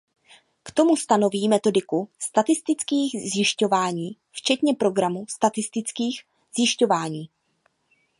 K 0.63 0.71
tomu 0.71 0.95
stanoví 0.97 1.47
metodiku 1.49 2.09
statistických 2.19 3.11
zjišťování 3.31 4.17
včetně 4.31 4.73
programu 4.73 5.25
statistických 5.29 6.21
zjišťování. 6.55 7.29